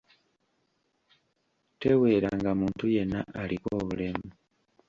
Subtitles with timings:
[1.79, 4.27] Teweeranga muntu yenna aliko obulemu.